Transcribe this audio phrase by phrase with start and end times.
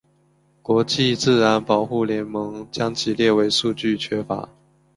[0.63, 4.49] 国际自然保护联盟将其列为数据缺乏。